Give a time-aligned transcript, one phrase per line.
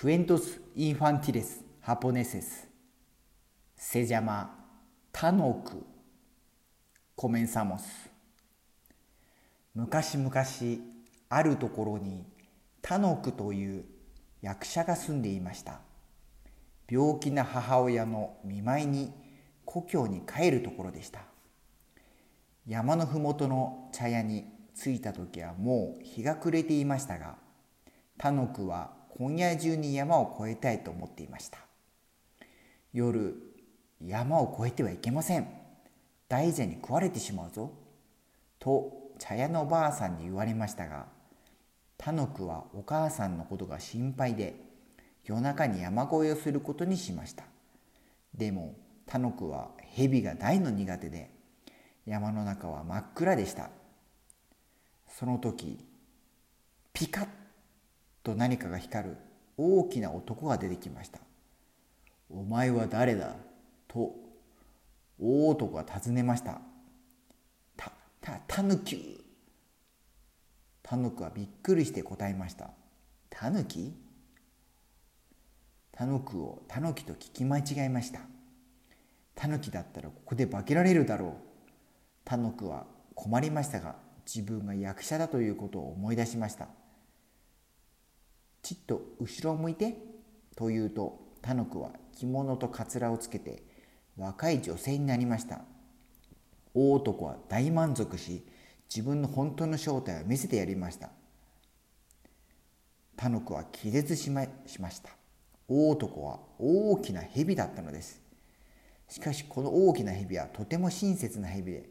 [0.00, 2.66] Cuentos infantiles japoneses
[3.76, 4.50] se llama
[5.12, 5.86] Tanoku.
[7.14, 8.10] Comenzamos.
[9.72, 10.34] 昔々
[11.28, 12.26] あるところに
[12.82, 13.84] タノクという
[14.42, 15.80] 役者が住んでいました
[16.90, 19.12] 病気な母親の見舞いに
[19.64, 21.20] 故郷に帰るところでした
[22.66, 24.44] 山の麓の茶屋に
[24.76, 27.36] 着いた時はもう日が暮れていましたが
[28.18, 31.58] タノクは今夜中に山を越えたいと思っていました。
[32.92, 33.34] 夜
[34.00, 35.48] 山を越えてはいけません。
[36.28, 37.72] 大蛇に食われてしまうぞ。
[38.58, 41.06] と茶屋のおばあさんに言われましたが
[41.96, 44.56] タノクはお母さんのことが心配で
[45.24, 47.44] 夜中に山越えをすることにしました。
[48.34, 48.74] でも
[49.06, 51.30] タノクは蛇が大の苦手で
[52.06, 53.70] 山の中は真っ暗でした。
[55.08, 55.78] その時
[56.92, 57.28] ピカッ
[58.24, 59.16] と何かが光る
[59.56, 61.20] 大きな男が出てきました
[62.28, 63.36] 「お前は誰だ?」
[63.86, 64.16] と
[65.20, 66.60] 大男が尋ねました
[67.76, 69.24] 「たたたぬき
[70.82, 72.70] タヌキはびっくりして答えました
[73.30, 73.94] 「タヌキ?」
[75.92, 78.20] タヌキをタヌキと聞き間違えました
[79.34, 81.32] タヌキだったらここで化けられるだろう
[82.24, 86.68] タヌキは困りましたが自分が役者だということを思い出しました
[88.64, 89.94] ちっと後ろを向いて
[90.56, 93.62] と言うとタヌキは着物とかつらをつけて
[94.16, 95.60] 若い女性になりました。
[96.72, 98.42] 大男は大満足し
[98.88, 101.10] 自分の本当の正体を見せてやりました。
[103.16, 105.10] タヌクは気絶しましました。
[105.68, 108.22] 大男は大きな蛇だったのです。
[109.10, 111.90] しかしこの大きな蛇はとても親切な蛇で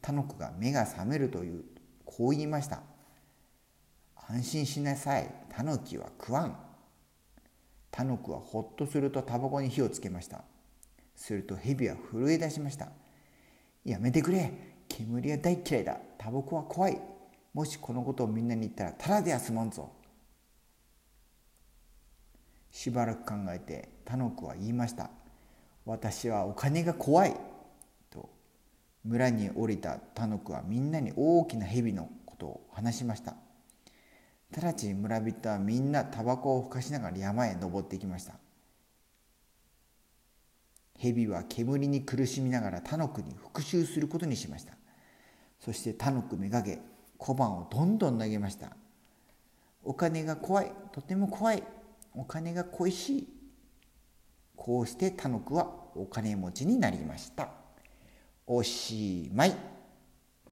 [0.00, 1.64] タヌクが目が覚めるという
[2.04, 2.82] こう言いました。
[4.28, 5.30] 安心しなさい。
[5.50, 6.58] タヌキは食わん。
[7.90, 10.42] タヌクはほっとするとタバコに火をつけました。
[11.14, 12.88] すると蛇は震え出しました。
[13.84, 14.52] やめてくれ。
[14.88, 15.98] 煙は大嫌いだ。
[16.18, 17.00] タバコは怖い。
[17.54, 19.90] もしこのことをみんなに言ったらただでは済まんぞ。
[22.70, 25.08] しばらく考えてタノクは言いました。
[25.86, 27.34] 私はお金が怖い。
[28.10, 28.28] と
[29.04, 33.36] 村に降りたタノクはみんなに大きな蛇のことを話しました。
[34.60, 38.34] 直ちに村人はみんなタバコをふかしながら山へ登っていきました
[40.98, 44.74] 蛇は煙に苦しみながらタノクに復讐することにしました
[45.60, 46.78] そしてタノクめがけ
[47.18, 48.70] 小判をどんどん投げました
[49.84, 51.62] お金が怖いとても怖い
[52.14, 53.28] お金が恋しい
[54.56, 57.50] こうしてタノクはお金持ちになりました
[58.46, 59.54] おしまい